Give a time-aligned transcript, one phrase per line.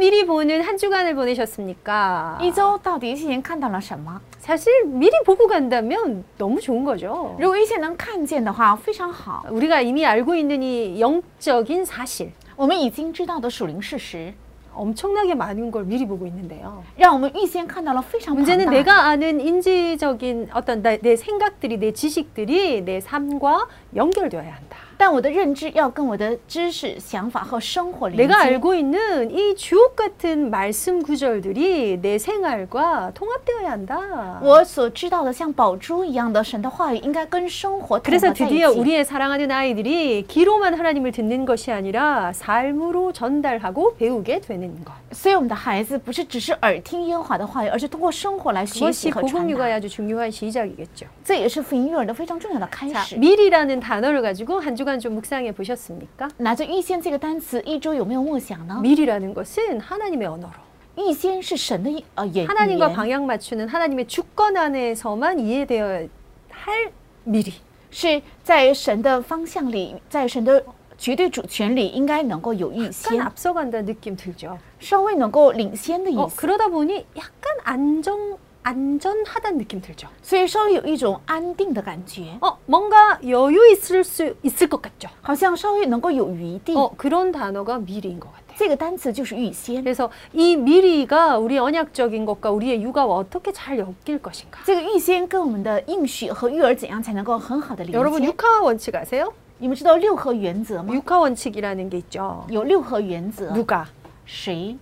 [0.00, 2.38] 미리 보는 한 주간을 보내셨습니까?
[2.40, 4.20] 一周到底一天看到了什么？
[4.40, 7.34] 사실 미리 보고 간다면 너무 좋은 거죠.
[7.38, 9.44] 如果一先能看见的话，非常好。
[9.50, 14.32] 우리가 이미 알고 있는 이 영적인 사실, 我们已经知道的属灵事实，
[14.74, 16.82] 엄청나게 많은 걸 미리 보고 있는데요.
[16.96, 18.70] 让我们预先看到了非常庞 문제는 大。
[18.72, 24.76] 내가 아는 인지적인 어떤 나- 내 생각들이, 내 지식들이 내 삶과 연결되어야 한다.
[25.00, 28.48] 但我的认知要跟我的知识、想法和生活连 내가 接。
[28.48, 34.40] 알고 있는 이 주옥 같은 말씀 구절들이 내 생활과 통합되어야 한다.
[34.42, 38.78] 我所知道的像宝珠一样的神的话语，应该跟生活统合 그래서 在一 드디어 起。
[38.80, 44.94] 우리의 사랑하는 아이들이 귀로만 하나님을 듣는 것이 아니라 삶으로 전달하고 배우게 되는 것.
[45.12, 49.76] 所以我们的孩子不是只是耳听耶和华的话语，而是通过生活来学 그것이 习和 복음 传 육아의 达。
[49.76, 51.06] 아주 중요한 시작이겠죠.
[51.24, 53.16] 这也是福音育儿的非常重要的开 자, 始。
[53.16, 56.28] 미리라는 단어를 가지고 한 주간 좀 묵상해 보셨습니까?
[56.38, 58.80] 拿着预先这个单词，一周有没有默想呢？
[58.82, 60.52] 미리라는 것은 하나님의 언어로
[60.96, 66.08] 预先是神的一呃言语 하나님과 言， 방향 맞추는 하나님의 주권 안에서만 이해되어야
[66.50, 66.92] 할
[67.24, 67.52] 미리.
[67.90, 70.62] 是在神的方向里，在神的
[71.00, 74.58] 绝对主权里，应该能够有预 약간 先， 앞서간다는 느낌 들죠.
[74.80, 80.08] 稍微能够领先的意 어, 思， 그러다 보니 약간 안정 안전하다는 느낌 들죠.
[80.22, 85.08] 所以稍微有一种安定的感觉， 어, 뭔가 여유 있을 수 있을 것 같죠.
[85.22, 86.74] 好像稍微能够有余地。
[86.74, 88.56] 어, 그런 단어가 미리인 것 같아요.
[88.56, 89.84] 这个单词就是预先。
[89.84, 94.64] 그래서 이 미리가 우리 언약적인 것과 우리의 육아와 어떻게 잘 엮일 것인가.
[94.64, 98.26] 这个预先跟我们的应许和育儿怎样才能够很好的连 여러분 接？
[98.28, 99.32] 육하 원칙 아세요?
[99.60, 100.92] 你们知道六合原则吗？
[100.92, 102.46] 육하 원칙이라는 게 있죠.
[102.50, 103.86] 有六合原则， 누가,
[104.26, 104.76] 谁、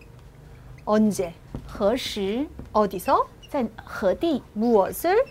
[0.84, 1.33] 언제,
[1.66, 5.24] 何时、 어디서, 在何地、 무엇을,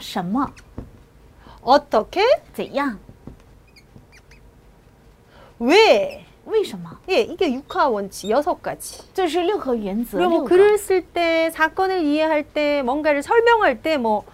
[0.00, 0.50] 什么、
[1.62, 2.22] 어떻게,
[2.54, 2.98] 怎样、
[5.58, 6.24] 왜.
[6.46, 6.98] 为什么？
[7.10, 9.02] 예, 이게 육하 원칙 여섯 가지.
[9.12, 10.16] 这是六合原则。
[10.16, 14.24] 그리고 六 뭐 个 글을 쓸 때, 사건을 이해할 때, 뭔가를 설명할 때, 뭐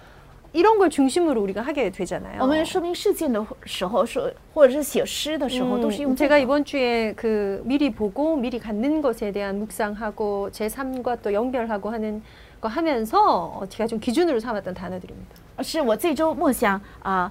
[0.52, 2.40] 이런 걸 중심으로 우리가 하게 되잖아요.
[2.40, 6.38] 我们说明事件的时候，说或者是写诗的时候，都是用 음, 这 제가 个。
[6.38, 12.22] 이번 주에 그 미리 보고 미리 갖는 것에 대한 묵상하고 제 삶과 또 연결하고 하는
[12.60, 15.34] 거 하면서 어, 제가 좀 기준으로 삼았던 단어들입니다.
[15.62, 17.30] 是我这周默想啊、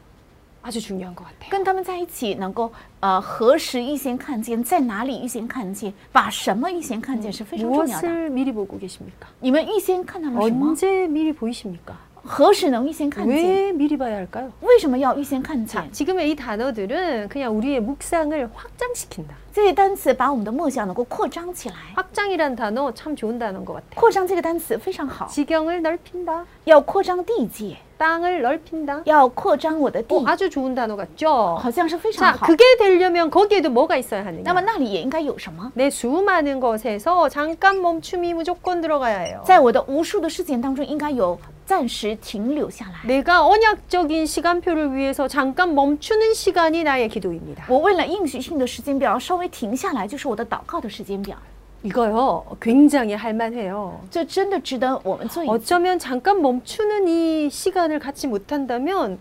[0.62, 1.48] 아주 중요한 것 같아요.
[1.50, 8.08] 跟他们在一起，能够呃何时预先看见，在哪里预先看见，把什么预先看见是非常重要的。
[8.08, 9.28] 무엇을 미리 보고 계십니까?
[9.40, 10.70] 你们预先看到了什么？
[10.70, 11.94] 언제 미리 보이십니까?
[12.28, 13.36] 何时能预先看见？
[13.36, 14.50] 왜 미리 봐야 할까요?
[14.60, 15.92] 为什么要预先看 자, 见？
[15.92, 19.34] 지금의 이 단어들은 그냥 우리의 묵상을 확장시킨다.
[19.52, 21.76] 这些单词把我们的梦想能够扩张起来。
[21.94, 23.94] 확장이란 단어 참 좋은 단어인 것 같아요.
[23.94, 26.44] 扩张这个单词非常好， 지경을 넓힌다.
[26.64, 29.02] 要扩张地界， 땅을 넓힌다.
[29.04, 31.56] 要扩张我的地， 어, 아주 좋은 단어 같죠?
[31.56, 32.44] 好像是非常 자, 好。
[32.46, 34.72] 그게 되려면 거기에도 뭐가 있어야 那么 하느냐?
[34.72, 35.70] 那里也应该有什么？
[35.74, 39.42] 내 수많은 것에서 잠깐 멈춤이 무조건 들어가야 해요.
[39.46, 41.38] 在我的无数的事件当中，应该有
[41.70, 43.06] 暂时停留下来。
[43.06, 47.66] 내가 언약적인 시간표를 위해서 잠깐 멈추는 시간이 나의 기도입니다.
[47.68, 51.36] 我为了应许性的时间表稍微停下来，就是我的祷告的时间表。
[51.82, 54.00] 이거요, 굉장히 할만해요.
[54.10, 55.52] 这真的值得我们做一次。
[55.52, 59.18] 어쩌면 잠깐 멈추는 이 시간을 갖지 못한다면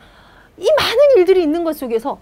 [0.57, 2.17] 이 많은 일들이 있는 것 속에서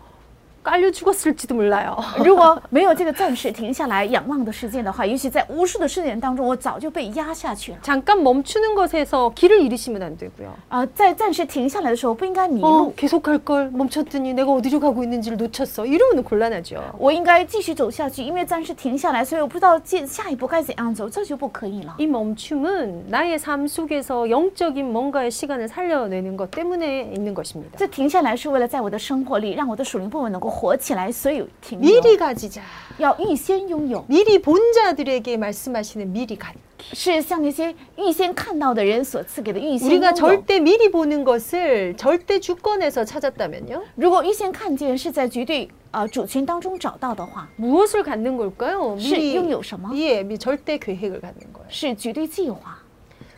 [0.67, 1.97] 깔려 죽었을지도 몰라요.
[2.23, 7.77] 如果没有这个暂时停下来仰望的事件的话，也许在无数的事件当中，我早就被压下去了。
[7.81, 10.53] 잠깐 멈추는 것에서 길을 잃으시면 안 되고요.
[10.69, 15.85] 啊、在暂时停下来的时候，不应该迷 어, 路， 계속 갈 걸 멈췄더니 내가 어디로 가고 있는지를 놓쳤어.
[15.85, 16.81] 이러면 곤란하죠.
[16.97, 21.93] 我应该继续走下去，因为暂时停下来，所以我不知道接下一步该怎样走，这就不可以了。
[21.97, 27.77] 이 멈춤은 나의 삶 속에서 영적인 뭔가의 시간을 살려내는 것 때문에 있는 것입니다.
[27.77, 32.61] 这停下来是为了在我的生活里，让我的属灵部分能够 活起来，所以停留 미리 가지자.
[32.97, 36.57] 要预先拥有， 미리 본 자들에게 말씀하시는 미리 갖기.
[36.93, 40.13] 是像那些预先看到的人所赐给的预先 우리가 拥有。
[40.15, 43.81] 절대 미리 보는 것을 절대 주권에서 찾았다면요?
[43.95, 48.99] 如果预先看见是在绝对呃主权当中找到的话， 무엇을 갖는 걸까요?
[48.99, 49.91] 是拥有什么？
[49.95, 51.65] 예, 미- 절대 계획을 갖는 거예요.
[51.69, 52.76] 是绝对计划。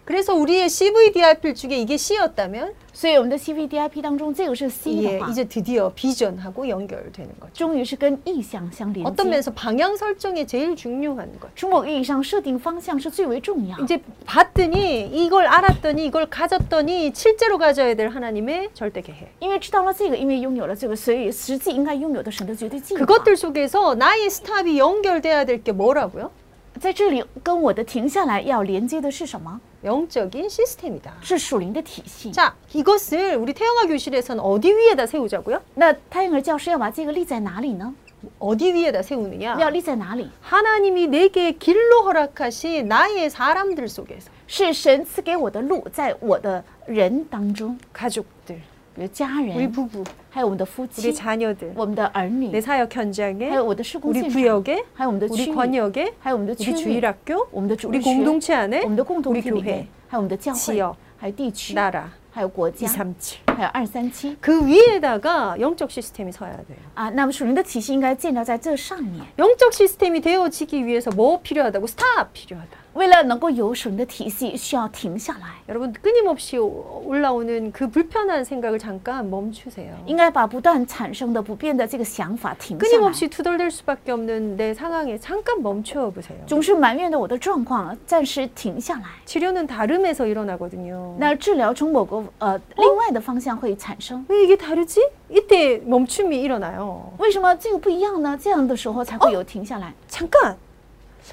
[0.09, 6.69] 그래서 우리의 CVDIP 중에 이게 C였다면 所以我们的 CVDIP 当中，这个是 C 예, 的话， 이제 드디어 비전하고
[6.69, 7.51] 연결되는 거죠.
[7.53, 9.31] 终于是跟意向相连 어떤 接。
[9.31, 11.51] 면에서 방향 설정이 제일 중요한 거죠.
[11.57, 13.77] 从某个意义上，设定方向是最为重要。
[13.83, 19.27] 이제 봤더니 이걸 알았더니 이걸 가졌더니 실제로 가져야 될 하나님의 절대 계획.
[19.39, 23.01] 因为知道了这个，因为拥有了这个，所以实际应该拥有的神的绝对计划。
[23.01, 26.31] 그것들 속에서 나의 스탑이 연결돼야 될 게 뭐라고요?
[26.79, 29.59] 在这里跟我的停下来要连接的是什么？
[29.83, 31.11] 영적인 시스템이다.
[31.21, 32.31] 是属灵的体系。
[32.31, 35.61] 자, 이것을 우리 태영아 교실에서는 어디 위에다 세우자고요?
[35.75, 37.93] 那太阳儿教师要把这个立在哪里呢？
[38.39, 39.57] 어디 위에다 세우느냐?
[39.59, 40.29] 要立在哪里？
[40.41, 48.68] 하나님이 내게 길로 허락하신 나의 사람들 속에서 是神赐给我的路，在我的人当中， 가족들, 比如家
[48.99, 54.83] 우리 人， 부부, 还有我们的夫 우리 妻， 자녀들, 我们的儿女 내 ， 사역 현장에, 还有我的施工 우리 现场， 구역에,
[54.93, 59.41] 还有我们的 우리 区域， 권역에, 还有我们的区 우리 域， 주일학교, 我们的主 우리 日学， 공동체 안에, 我们的共同 우리
[59.41, 63.39] 体里 교회, 面，还有我们的教会 지역 ，还有地区， 나라, 还有国家， 237.
[63.55, 66.77] 还有二三七 그 위에다가 영적 시스템이 서야 돼요.
[66.93, 67.09] 啊。
[67.09, 69.21] 那么属灵的体系应该建造在这上面。
[69.37, 71.87] 영적 시스템이 되어지기 위해서 뭐 필요하다고?
[71.87, 72.78] 스탑 필요하다.
[72.93, 79.91] 为了能够有属灵的体系，需要停下来， 여러분 끊임없이 오- 올라오는 그 불편한 생각을 잠깐 멈추세요.
[80.05, 82.89] 应该把不断产生的不变的这个想法停下来。
[82.89, 86.37] 끊임없이 투덜댈 수밖에 없는 내 상황에 잠깐 멈춰 보세요.
[86.47, 89.03] 总是埋怨的我的状况，暂时停下来。
[89.25, 91.15] 치료는 다름에서 일어나거든요.
[91.19, 94.25] 那治疗从某个呃另外的方向会产生。
[94.29, 95.01] 왜 이게 다르지?
[95.29, 97.11] 이때 멈춤이 일어나요.
[97.17, 98.39] 为什么这个不一样呢？
[98.41, 99.93] 这样的时候才会有停下来。
[100.07, 100.55] 잠깐.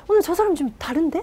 [0.09, 1.23] 오늘 저 사람 좀 다른데?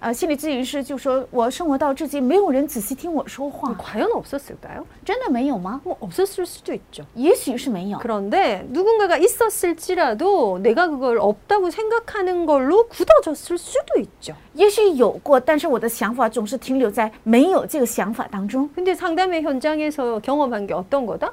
[0.00, 4.84] 呃，心理咨询师就说，我生活到至今，没有人仔细听我说话， 과연 없었을까요?
[5.04, 5.80] 真的没有吗？
[5.84, 7.04] 뭐 없었을 수도 있죠.
[7.14, 7.98] 也许是没有。
[7.98, 14.34] 그런데 누군가가 있었을지라도 내가 그걸 없다고 생각하는 걸로 굳어졌을 수도 있죠.
[14.54, 18.68] 也许有过，但是我的想法总是停留在没有这个想法当中。
[18.74, 21.32] 근데 상담의 현장에서 경험한 게 어떤 거다?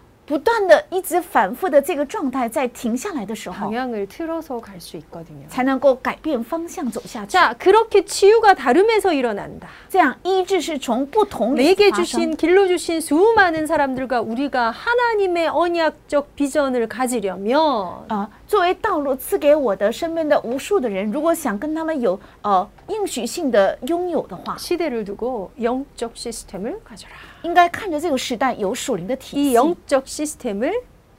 [0.26, 5.46] 不断的一直反复的这个状态，在停下来的时候， 방향을 틀어서 갈 수 있거든요.
[5.48, 7.30] 才能够改变方向走下去。
[7.30, 9.68] 자, 그렇게 치유가 다름에서 일어난다.
[9.88, 25.04] 这样医治是从不同里 내게 发生 주신 길로 주신 수많은 사람들과 우리가 하나님의 언약적 비전을 가지려면 啊、作为道路赐给我的身边的无数的人，如果想跟他们有呃应许性的拥有的话， 시대를
[25.04, 27.12] 두고 영적 시스템을 가져라.
[27.42, 30.72] 应该看着这个时代有属灵的体 이 系， 영적 시스템을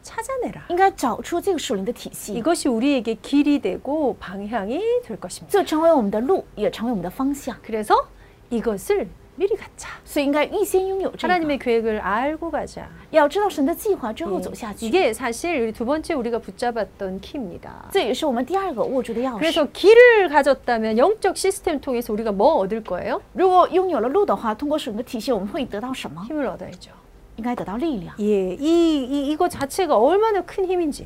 [0.04, 0.66] 찾아내라.
[0.70, 5.52] 应该找出这个属灵的体系， 이것이 우리에게 길이 되고 방향이 될 것입니다.
[5.52, 7.56] 这成为我们的路，也成为我们的方向。
[7.62, 7.94] 그래서
[8.50, 9.90] 이것을 미리 갖자.
[10.04, 12.88] 所以应该预先拥有这个， 하나님의 계획을 알고 가자.
[13.12, 14.88] 要知道神的计划之后 예, 走下去。
[14.88, 17.88] 이게 사실 우리 두 번째 우리가 붙잡았던 키입니다.
[17.92, 19.38] 这也是我们第二个握住的钥匙。
[19.38, 23.22] 그래서 길을 가졌다면 영적 시스템 통해서 우리가 뭐 얻을 거예요?
[23.34, 26.26] 如果拥有了路的话，通过属灵的体系，我们会得到什么？
[26.28, 26.90] 힘을 얻어야죠.
[27.36, 28.16] 应该得到力量。
[28.20, 31.06] 예, 이, 이 이거 자체가 얼마나 큰 힘인지.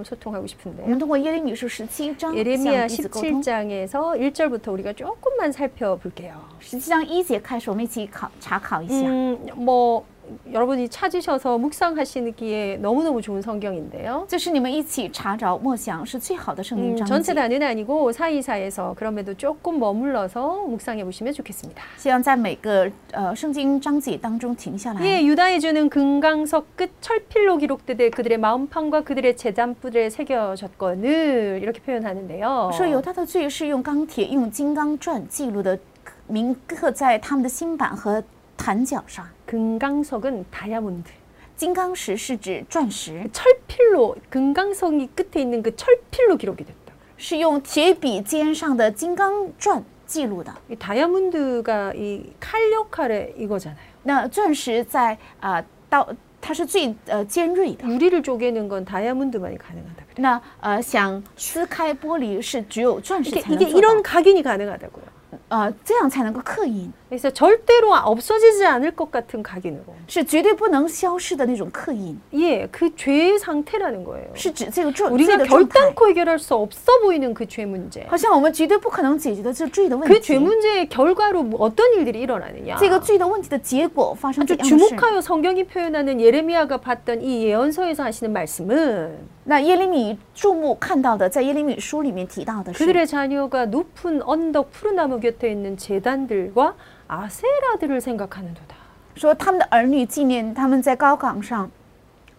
[0.04, 0.86] 소통하고 我 싶은데요.
[0.88, 3.42] 们通过耶利米书十七章向 예레미야 彼此沟通。
[3.42, 6.34] 17장에서 1절부터 우리가 조금만 살펴볼게요.
[6.60, 9.06] 十七章一节开始，我们一起考查考一下。
[9.06, 10.04] 음, 뭐
[10.52, 14.26] 여러분이 찾으셔서 묵상하시기에 너무너무 좋은 성경인데요.
[14.26, 17.34] 这是你们一起查找默想是最好的圣经 음, 章 전체 节。
[17.34, 21.80] 다는 아니고 사이사이에서 그럼에도 조금 머물러서 묵상해 보시면 좋겠습니다.
[21.96, 25.00] 希望在每个呃圣经章节当中停下来。
[25.04, 32.72] 예, 유다에 주는 금강석 끝 철필로 기록되되 그들의 마음판과 그들의 재단뿔에 새겨졌거늘 이렇게 표현하는데요.
[32.74, 35.78] 说犹大的罪是用钢铁、用金刚钻记录的，
[36.26, 38.24] 铭刻在他们的心板和
[38.56, 39.24] 坛角上。
[39.50, 41.10] 금강석은 다이아몬드.
[41.56, 46.92] 金刚石是指钻石， 철필로 금강석이 끝에 있는 그 철필로 기록이 됐다.
[47.16, 50.52] 是用铁笔尖上的金刚钻记录的。
[50.68, 53.78] 이 다이아몬드가 이 칼 역할의 이거잖아요.
[54.02, 56.06] 那钻石在啊、刀，
[56.42, 57.88] 它是最呃尖锐的。
[57.88, 60.04] 유리를 쪼개는 건 다이아몬드만이 가능하다.
[60.14, 60.14] 그래.
[60.18, 65.04] 那呃，想撕开玻璃是只有钻石 이게, 才能 이게 做到 이런 ， 각인이 가능하다고요.
[65.48, 69.84] 呃，这样才能够刻印， 그래서 절대로 없어지지 않을 것 같은 각인으로.
[70.08, 74.28] 是绝对不能消失的那种刻印， 예, 그 죄의 상태라는 거예요.
[74.34, 75.80] 是指这个罪罪 우리가 的状态。
[75.80, 78.04] 결단코 해결할 수 없어 보이는 그 죄 문제.
[78.08, 82.76] 好像我们绝对不可能解决的这罪的问 그 죄 题， 문제의 결과로 뭐 어떤 일들이 일어나느냐.
[82.78, 84.88] 这个罪的问题的结果发生 아주 怎样的事？
[84.96, 94.96] 주목하여 성경이 표현하는 예레미야가 봤던 이 예언서에서 하시는 말씀은 那耶利米注目看到的，在耶利米书里面提到的是， 그들의 자녀가 높은 언덕 푸른
[94.96, 96.74] 나무 곁에 있는 재단들과
[97.10, 98.74] 아세라들을 생각하는도다.
[99.14, 101.70] 说他们的儿女纪念他们在高岗上，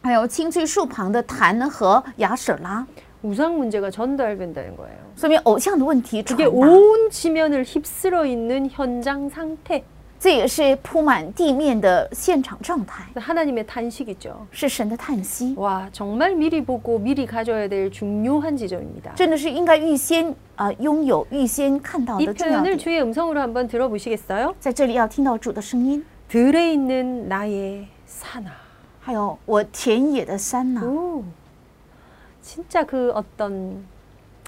[0.01, 2.85] 还有青翠树旁的坛和雅舍拉，
[3.23, 4.97] 우상 문제가 전달된다는 거예요.
[5.15, 6.51] 说明偶像的问题传 그게 达。
[6.51, 9.83] 온 지면을 휩쓸어 있는 현장 상태.
[10.21, 14.47] 这也是铺满地面的现场状态， 하나님의 탄식이죠.
[14.51, 19.13] 是神的叹息， 와, 정말 미리 보고 미리 가져야 될 중요한 지점입니다.
[19.13, 22.79] 真的是应该预先啊、呃拥有、预先看到 이 的重要 표현을 点。
[22.79, 24.55] 주의 음성으로 한번 들어보시겠어요?
[24.59, 28.49] 在这里要听到主的声音， 들에 있는 나의 산아.
[28.99, 31.23] 还有我田野的山呐、 오,
[32.41, 33.85] 진짜 그 어떤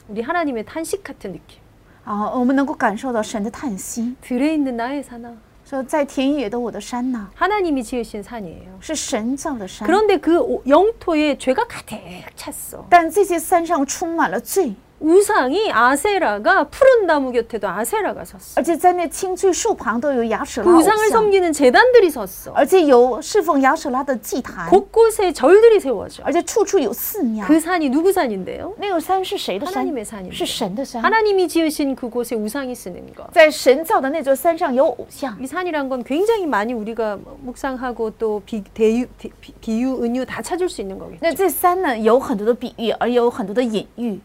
[0.07, 1.59] 우리 하나님의 탄식 같은 느낌.
[2.05, 5.31] 啊，我们能够感受到神的叹息， 들에 있는 나의 산아.
[5.65, 8.79] 说在田野的我的山呐、 하나님이 지으신 산이에요.
[8.79, 11.99] 是神造的山， 그런데 그 오- 영토에 죄가 가득
[12.35, 12.85] 찼어.
[12.89, 18.59] 但这些山上充满了罪， 우상이 아세라가 푸른 나무 곁에도 아세라가 섰어.
[18.59, 22.51] 而且在那青翠树旁都有雅舍 그 拉偶 우상을 像， 섬기는 재단들이 섰어.
[22.53, 26.21] 而且有侍奉雅舍拉的祭坛， 곳곳에 절들이 세워져.
[26.25, 27.45] 而且处处有寺庙。
[27.47, 28.73] 그 산이 누구 산인데요?
[28.77, 29.75] 那个山是谁的山？
[29.85, 30.35] 하나님의 산입니다.
[30.35, 31.01] 是神的山。
[31.01, 33.31] 하나님이 지으신 그곳에 우상이 쓰는 것.
[33.31, 40.25] 在神造的那座山上有偶像， 이 산이란 건 굉장히 많이 우리가 묵상하고 또 비, 대유, 비, 비- 비유, 은유
[40.25, 41.19] 다 찾을 수 있는 거겠죠.
[41.21, 44.19] 那这山呢有很多的比喻，而有很多的隐喻，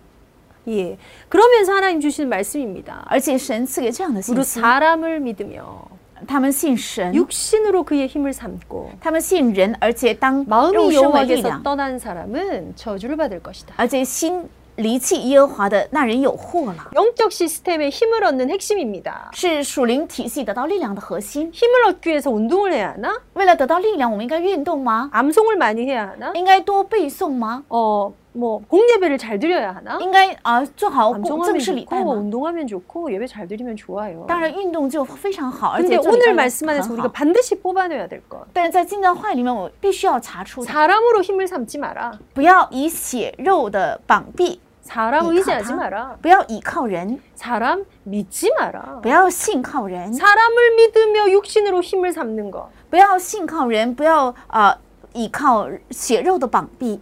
[0.68, 0.96] 예.
[1.28, 3.04] 그러면서 하나님 주시는 말씀입니다.
[3.08, 5.86] 而且神赐给这样的 우리 信息： 사람을 믿으며
[6.26, 13.74] 他们信神， 육신으로 그의 힘을 삼고 他们信人，而且当肉 마음이 身为力 여호와께서 量， 떠난 사람은 저주를 받을 것이다.
[13.76, 16.90] 而且心离弃耶和华的那人有祸了。
[16.94, 19.30] 영적 시스템의 힘을 얻는 핵심입니다.
[19.34, 21.52] 是属灵体系得到力量的核心。
[21.52, 23.20] 힘을 얻기 위해서 운동을 해야 하나?
[23.34, 25.10] 为了得到力量，我们应该运动吗？
[25.12, 26.32] 암송을 많이 해야 하나?
[26.34, 27.62] 应该多背诵吗？
[27.68, 29.98] 어, 뭐 공예배를 잘 드려야 하나?
[30.00, 32.12] 应该啊、做好公 암송하면 正式礼拜 좋고 吗？
[32.20, 34.24] 운동하면 좋고 예배 잘 드리면 좋아요.
[34.26, 37.12] 当然，运动就非常好，而 근데 且做礼 오늘 拜 말씀 也 안에서 很 우리가 好。
[37.12, 38.44] 반드시 뽑아내야 될 것.
[38.52, 42.18] 但是在进段话里面，我必须要查出的， 사람으로 힘을 삼지 마라.
[42.34, 45.76] 不要以血肉的膀臂， 사람 이 의지하지 가다.
[45.76, 46.16] 마라.
[46.20, 49.00] 不要倚靠人， 사람 믿지 마라.
[49.00, 52.68] 不要信靠人， 사람을 믿으며 육신으로 힘을 삼는 것.
[52.90, 54.76] 不要信靠人，不要呃
[55.14, 57.00] 倚靠血肉的膀臂。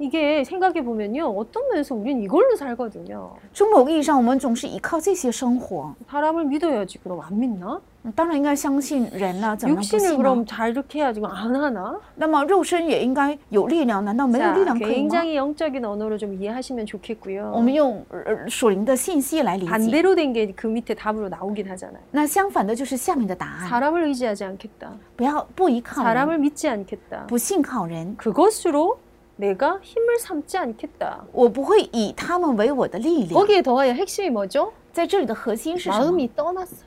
[0.00, 1.28] 이게 생각해 보면요.
[1.38, 3.30] 어떤 면에서 우리는 이걸로 살거든요.
[3.52, 5.94] 从某个意义上，我们总是依靠这些生活。
[6.10, 6.98] 사람을 믿어야지.
[6.98, 7.80] 그럼 안 믿나?
[8.02, 10.16] 嗯当然应该相信人了，怎么能不 육신을 信呢？
[10.18, 11.20] 그럼 잘 이렇게 해야지.
[11.20, 11.98] 그럼 안 하나?
[12.16, 14.94] 那么肉身也应该有力量，难道没有 자, 力量可以吗？
[14.94, 17.52] 굉장히 영적인 언어로 좀 이해하시면 좋겠고요.
[17.54, 19.70] 我们用呃属灵的信息来理解。
[19.70, 22.02] 반대로 된 게 그 밑에 답으로 나오긴 하잖아요.
[22.10, 24.90] 那相反的就是下面的答案： 사람을 의지하지 않겠다.
[25.16, 27.26] 不要不依靠人， 사람을 믿지 않겠다.
[27.28, 28.98] 不信靠人， 그것으로
[29.38, 31.24] 내가 힘을 삼지 않겠다.
[31.32, 33.34] 我不会以他们为我的力量。
[33.34, 34.72] 거기에 더하여 핵심이 뭐죠?
[34.92, 36.04] 在这里的核心是什么？
[36.04, 36.86] 마음이 떠났어요.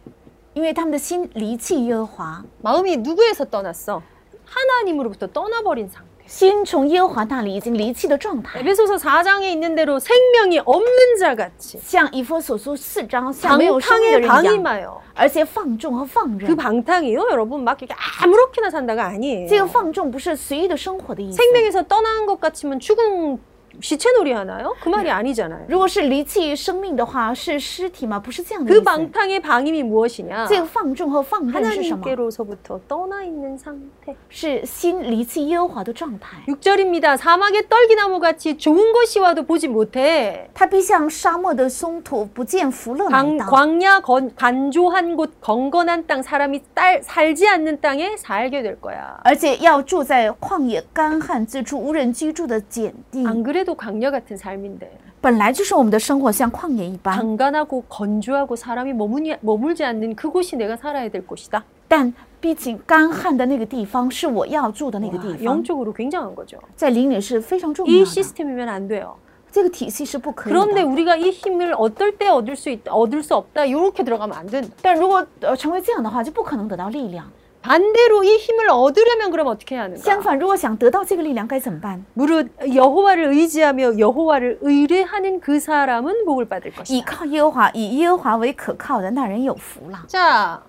[0.53, 4.01] 因为他们的心离弃耶和华， 마음이 누구에서 떠났어?
[4.45, 6.10] 하나님으로부터 떠나버린 상태.
[6.31, 16.45] 心从耶和华那里已经离弃的状态， 에베소서 4장에 있는 대로 생명이 없는 자 같이 像以弗所书四章像没有生命的 방탕에 人一样， 방임하여 而且放纵和放 그
[16.47, 16.55] 任。
[16.57, 23.39] 방탕이요 여러분 막 이렇게 아무렇게나 산다가 아니에요 这个放纵不是随意的生活的意思， 생명에서 떠난 것 같지만 죽은
[23.79, 24.73] 시체놀이 하나요?
[24.81, 25.65] 그 말이 아니잖아요.
[25.69, 28.19] 如果是离弃生命的话，是尸体吗？
[28.19, 28.83] 不是这样的 그 意思。
[28.83, 30.47] 방탕의 방임이 무엇이냐?
[30.47, 32.03] 这个放纵和放任是什么？
[32.03, 34.15] 하나님께로서부터 떠나 있는 상태.
[34.29, 36.39] 是心离弃耶和华的状态。
[36.47, 37.17] 6절입니다.
[37.17, 40.49] 사막의 떨기나무 같이 좋은 것이 와도 보지 못해.
[40.55, 43.45] 他必像沙漠的松土，不见福乐来 강, 到。
[43.45, 49.19] 광야 건, 간조한 곳 건건한 땅 사람이 딸, 살지 않는 땅에 살게 될 거야.
[49.23, 53.23] 而且要住在旷野干旱之处、无人居住的碱地。
[53.23, 60.77] 안 그래 도 광야 같은 삶인데 本来就是我们的生活像旷野一般， 강간하고 건조하고 사람이 머무니, 머물지 않는 그곳이 내가
[60.77, 61.63] 살아야 될 곳이다.
[61.87, 66.59] 但毕竟干旱的那个地方是我要住的那个 와, 地方， 영적으로 굉장한 거죠.
[66.75, 68.05] 在灵里是非常重要 이 的。
[68.05, 69.15] 시스템이면 안 돼요.
[69.49, 70.85] 这个体系是不可以 그런데 的。
[70.85, 74.69] 우리가 이 힘을 어떨 때 얻을 수 있다, 얻을 수 없다, 이렇게 들어가면 안 된다.
[74.81, 77.25] 但如果呃成为这样的话，就不可能得到力量。
[77.61, 80.23] 반대로 이 힘을 얻으려면 그럼 어떻게 해야 相 하는가?
[80.23, 82.05] 反，如果想得到这个力量，该怎么办？
[82.13, 87.05] 무릇 여호와를 의지하며 여호와를 의뢰하는 그 사람은 복을 받을 依 것이다.
[87.05, 89.99] 靠耶和华，以耶和华为可靠的那人有福了。
[90.07, 90.61] 자,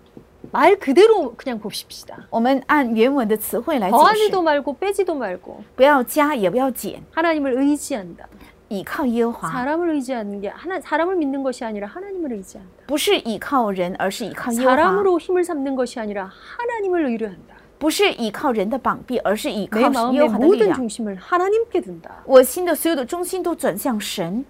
[0.50, 2.16] 말 그대로 그냥 봅시다.
[2.30, 8.26] 我们按原文的词汇来解释 더하지도 ， 말고 빼지도 말고 不要加也不要减， 하나님을 의지한다.
[8.72, 12.84] 依靠耶和华， 사람을 의지하는 게 하나 사람을 믿는 것이 아니라 하나님을 의지한다.
[12.86, 17.56] 不是依靠人，而是依靠耶和华； 사람으로 힘을 삼는 것이 아니라 하나님을 의뢰한다.
[17.78, 20.74] 不是依靠人的膀臂，而是依 내 靠 마음의 耶和华的力 모든 量。
[20.76, 22.10] 중심을 하나님께 둔다.
[22.26, 24.44] 我心的所有的中心都转向神，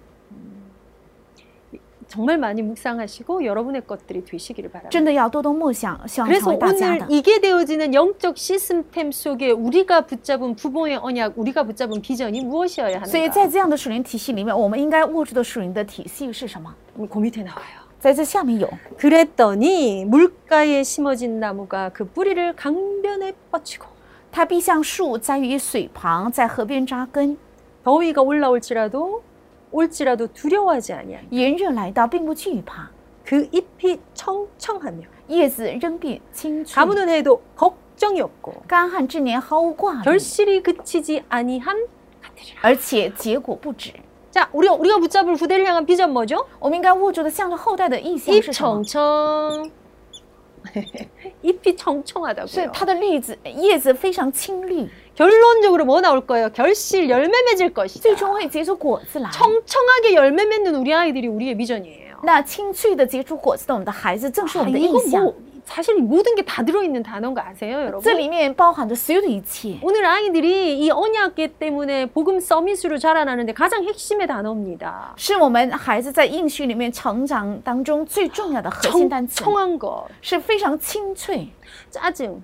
[2.13, 5.05] 정말 많이 묵상하시고 여러분의 것들이 되시기를 真 바랍니다.
[5.05, 7.05] 的要多多默想，希望成 그래서 为大家 오늘 的。
[7.09, 13.33] 이게 되어지는 영적 시스템 속에 우리가 붙잡은 부모의 언약, 우리가 붙잡은 비전이 무엇이어야 所以 하는가?
[13.33, 16.73] 在这样的属灵体系里面，我们应该握住的属灵的体系是什么？
[16.97, 17.85] 그 밑에 나와요.
[17.99, 23.85] 在这下面有， 그랬더니 물가에 심어진 나무가 그 뿌리를 강변에 뻗치고
[24.31, 27.37] 它必像树栽于水旁，在河边扎根。
[27.83, 29.21] 더위가 올라올지라도
[29.73, 32.89] 올지라도 두려워하지 아니하니 炎热来到，并不惧怕，
[33.23, 36.73] 그 잎이 청청하며 叶子仍必青翠。
[36.73, 41.85] 가무는 해도 걱정이 없고 干旱之年毫无挂虑， 결실이 그치지 아니함
[42.21, 42.59] 같으리라.
[42.61, 43.93] 而且结果不止。
[44.31, 46.45] 자, 우리가 우리가 붙잡을 후대를 향한 비전 뭐죠?
[46.59, 48.83] 我们应该握住的向着后代的意向 잎 是什么？
[48.83, 49.71] 청청.
[51.41, 52.71] 잎이 是 청청하다고요.
[52.71, 56.49] 它的叶子叶子非常青绿， 결론적으로 뭐 나올 거예요?
[56.49, 58.01] 결실 열매 맺을 것이다.
[58.01, 59.29] 最终会结出果子来。
[59.31, 62.19] 청청하게 열매 맺는 우리 아이들이 우리의 비전이에요.
[62.23, 65.23] 那青翠的结出果子的我们的孩子，正是我们的 아, 意 이거 向。
[65.23, 65.33] 뭐
[65.65, 68.17] 사실 모든 게 다 들어있는 단어인 거 아세요, 这 여러분?
[68.17, 69.77] 里面包含着所有的一切。
[69.83, 75.13] 오늘 아이들이 이 언약계 때문에 복음 서밋으로 자라나는데 가장 핵심의 단어입니다.
[75.15, 81.49] 是我们孩子在应许里面成长当中最重要的核心单词， 청청한 것, 是非常清脆
[81.91, 82.41] 짜증,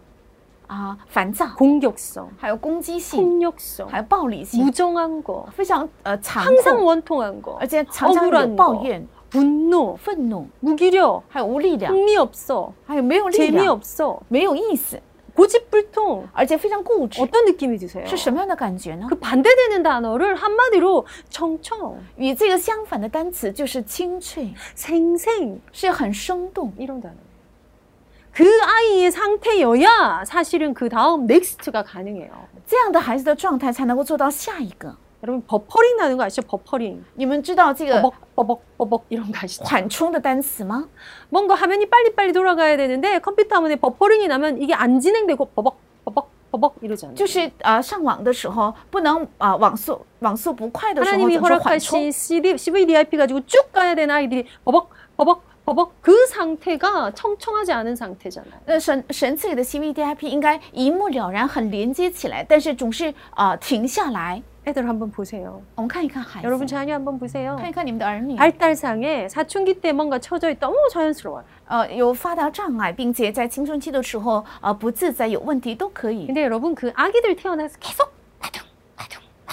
[0.70, 8.74] 啊、烦躁， 공격성, 还有攻击性， 폭력성, 还有暴力性， 무정한 거, 非常呃残 항상 酷， 원통한 거, 而且常常有 억울한 抱
[8.74, 15.00] 거, 怨、 분노, 愤怒， 무기력, 还有无力量， 흥미없어, 还有没有力量， 재미없어, 没有意思，
[15.36, 16.24] 고집불통.
[16.34, 18.08] 而且非常固执， 어떤 느낌이 드세요?
[18.08, 19.20] 是什么样的感觉呢 그 ？
[19.20, 26.74] 반대되는 단어를 한마디로 청청, 与这个相反的单词就是清脆， 생생 是很生动。
[26.78, 27.13] 이런 단어.
[28.32, 32.30] 그 아이의 상태여야 사실은 그 다음 넥스트가 가능해요.
[32.68, 34.96] 这样的孩子的状态才能够做到下一个。
[35.24, 36.41] 여러분 버퍼링 나는 거 아시죠?
[36.44, 37.04] 버퍼링.
[37.15, 39.63] 你们知道这个 버벅 버벅 버벅 이런 거 아시죠?
[39.63, 40.88] 缓冲的单词吗？
[41.30, 46.76] 뭔가 화면이 빨리빨리 돌아가야 되는데 컴퓨터 화면에 버퍼링이 나면 이게 안 진행되고 버벅 버벅 버벅
[46.82, 47.15] 이러잖아요.
[47.15, 52.12] 就是呃上网的时候不能啊、呃网速网速不快的时候 하나님이 总是缓冲 허락하신 。
[52.12, 58.54] CD, CVDIP 가지고 쭉 가야 되는 아이들이 버벅 버벅 버벅 그 상태가 청청하지 않은 상태잖아요.
[58.65, 64.41] 那神神赐给的 CVDIP 应该一目了然，很连接起来，但是总是啊、呃停下来。
[64.65, 65.62] 애들 한번 보세요.
[65.76, 67.56] 我们看一看孩 여러분 子， 자녀 한번 보세요.
[67.56, 70.68] 看一看你们的儿女， 발달상에 사춘기 때 뭔가 쳐져 있다.
[70.68, 71.44] 어머 자연스러워요.
[71.68, 76.26] 呃，有发达障碍，并且在青春期的时候呃不自在、有问题都可以。
[76.26, 78.10] 근데 여러분 그 아기들 태어나서 계속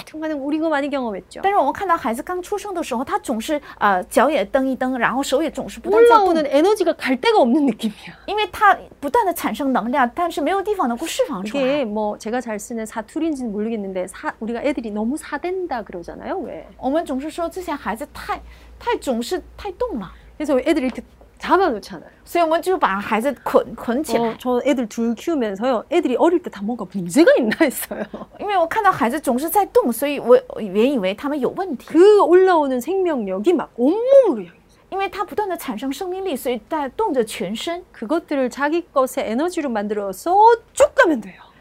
[0.07, 1.41] 바둥 바둥 바둥 하는 우리 그 많이 경험했죠.
[1.43, 8.25] 但是我们看到孩子刚出生的时候，他总是呃脚也蹬一蹬，然后手也总是不断在动， 올라오는 에너지가 갈 데가 없는 느낌이야.
[8.27, 11.63] 因为他不断的产生能量，但是没有地方能够释放出来。
[11.63, 16.39] 이게 뭐 제가 잘 쓰는 사투리인지는 모르겠는데 사, 우리가 애들이 너무 사댄다 그러잖아요.
[16.39, 16.67] 왜?
[16.79, 18.41] 我们总是说这些孩子太
[18.79, 21.03] 太总是太动了， 그래서 애들 이렇게
[21.39, 22.07] 잡아놓잖아요.
[22.25, 24.31] 所以我们就把孩子捆捆起来。
[24.31, 25.85] 어, 저 애들 둘 키우면서요.
[25.91, 28.05] 애들이 어릴 때 다 뭔가 문제가 있나 했어요.
[28.39, 34.53] 因为我看到孩子总是在动，所以我我原以为他们有问题， 그 올라오는 생명력이 막 온몸으로 향해.
[34.91, 37.83] 因为他不断的产生生命力，所以在动着全身。
[37.91, 40.33] 그것들을 자기 것의 에너지로 만들어서
[40.75, 41.35] 쭉 가면 돼요.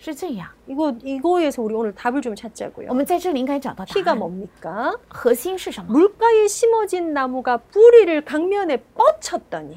[0.00, 0.48] 是这样。
[0.66, 2.92] 이거 이거에서 우리 오늘 답을 좀 我 찾자고요.
[2.92, 4.18] 们在这里应该找到答 키가 案。
[4.18, 4.94] 뭡니까?
[5.08, 5.90] 核心是什么？
[5.92, 9.76] 물가에 심어진 나무가 뿌리를 강면에 뻗쳤더니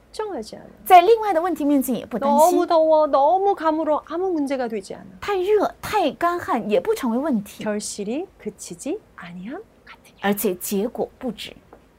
[0.12, 0.66] 정하지 않아.
[0.84, 2.66] 在另外的问题面前也不担 너무 心。
[2.66, 5.04] 더워, 너무 가물어 아무 문제가 되지 않아.
[5.20, 10.18] 太热、太干旱也不成为问题， 결실이 그치지 아니함 같으냐.
[10.22, 11.52] 而且结果不止。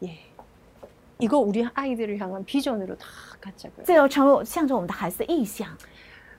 [0.03, 0.17] 예.
[1.19, 3.07] 이거 우리 아이들을 향한 비전으로 다
[3.39, 3.85] 갖자고요.
[3.85, 5.67] 这要成为我向着我们的孩子的意向。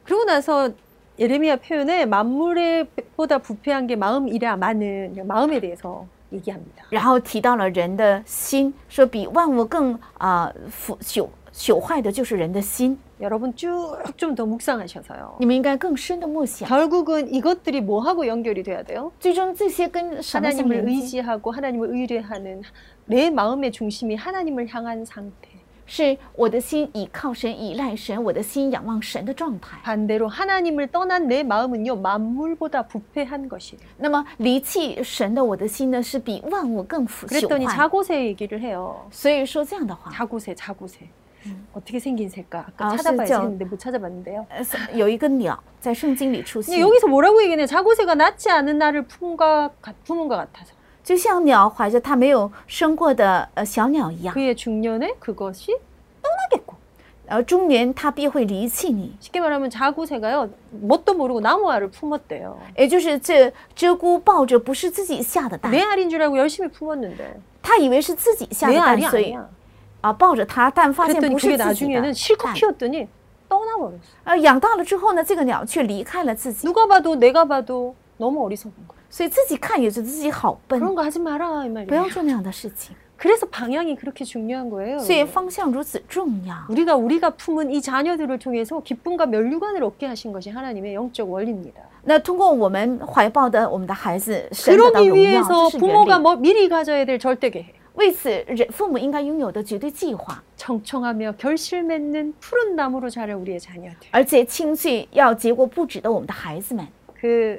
[0.04, 0.70] 그러고 나서
[1.18, 2.84] 예레미야 표현에 만물에
[3.16, 6.84] 보다 부패한 게 마음이라 많은 마음에 대해서 얘기합니다.
[6.90, 12.98] 然后提到了人的心，说比万物更啊、腐朽 朽坏的就是人的心。
[13.20, 15.36] 여러분 쭉 좀 더 묵상하셔서요.
[15.40, 19.10] 你们应该更深的默想， 결국은 이것들이 뭐하고 연결이 돼야 돼요?
[19.18, 20.92] 最终这些跟什么相 하나님을 连接？
[20.92, 22.62] 의지하고 하나님을 의뢰하는
[23.06, 25.48] 내 마음의 중심이 하나님을 향한 상태.
[25.90, 29.80] 是我的心倚靠神、依赖神，我的心仰望神的状态。
[29.82, 33.80] 반대로 하나님을 떠난 내 마음은요 만물보다 부패한 것이에요.
[33.96, 37.74] 那么离弃神的我的心呢，是比万物更腐 그랬더니 朽坏。
[37.74, 39.08] 자고새 얘기를 해요.
[39.10, 41.08] 所以说这样的话， 자고새, 자고새.
[41.46, 41.66] 음.
[41.72, 42.66] 어떻게 생긴 새까?
[42.68, 43.42] 아까 아, 찾아봐야지 진짜.
[43.42, 44.46] 했는데 못 찾아봤는데요.
[44.50, 44.62] 呃，
[44.96, 47.64] 有一个鸟在圣经里出 근데 现， 여기서 뭐라고 얘기해?
[47.66, 50.72] 자고새가 낳지 않은 나를 품과 같- 품은 것 같아서
[51.04, 55.74] 就像鸟怀着它没有生过的呃小鸟一样， 그의 중년에 그것이
[56.22, 56.76] 떠나겠고
[57.28, 59.14] 而中年它必会离弃你。
[59.20, 62.58] 쉽게 말하면 자고새가요 뭣도 모르고 나무 알을 품었대요.
[62.76, 69.48] 也就是这鹧鸪抱着不是自己下的蛋， 내 알인 줄 알고 열심히 품었는데 它以为是自己下的 내 蛋， 알이 所以 아니야.
[70.02, 72.54] 啊抱着它，但发现 그랬더니 不是 그게 自己的 나중에는 실컷 蛋。
[72.54, 73.08] 키웠더니
[73.48, 73.98] 떠나버렸어.
[74.24, 78.98] 呃，养大了之后呢，这个鸟却离开了自己， 누가 봐도 내가 봐도 너무 어리석은 거야.
[79.10, 82.10] 所以自己看也觉得自己好笨， 그런 거 하지 마라 이 不要 말이에요.
[82.10, 82.94] 做那样的事情。
[83.16, 84.98] 그래서 방향이 그렇게 중요한 거예요.
[85.00, 86.54] 所以方向如此重要。
[86.68, 91.80] 우리가 우리가 품은 이 자녀들을 통해서 기쁨과 멸류관을 얻게 하신 것이 하나님의 영적 원리입니다.
[92.04, 96.22] 那通过我们怀抱的我们的孩子，神得到 그러기 荣耀， 위해서 这是原 부모가 理。
[96.22, 97.74] 뭐 미리 가져야 될 절대 계획.
[97.94, 104.08] 为此，人父母应该拥有的绝对计划， 청청하며 결실 맺는 푸른 나무로 자랄 우리의 자녀들.
[104.12, 106.86] 而且清脆要结果不止的我们的孩子们。
[107.20, 107.58] 그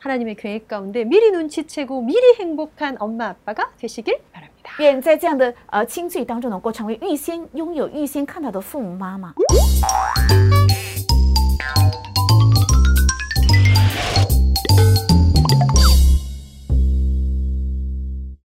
[0.00, 4.70] 하나님의 계획 가운데 미리 눈치채고 미리 행복한 엄마 아빠가 되시길 바랍니다.
[4.78, 9.32] 愿在这样的呃清脆当中，能够成为预先拥有、预先看到的父母妈妈。